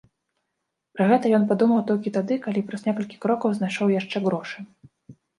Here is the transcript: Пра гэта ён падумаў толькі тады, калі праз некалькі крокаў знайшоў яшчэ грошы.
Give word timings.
Пра 0.93 1.03
гэта 1.09 1.25
ён 1.37 1.43
падумаў 1.51 1.83
толькі 1.91 2.13
тады, 2.15 2.37
калі 2.45 2.63
праз 2.71 2.81
некалькі 2.87 3.19
крокаў 3.25 3.53
знайшоў 3.59 3.93
яшчэ 3.97 4.17
грошы. 4.29 4.65